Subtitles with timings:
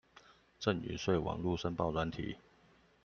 [0.59, 2.37] 贈與稅網路申報軟體